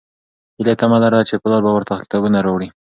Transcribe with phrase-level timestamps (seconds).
[0.57, 2.67] هیلې تمه لرله چې پلار به ورته کتابونه راوړي.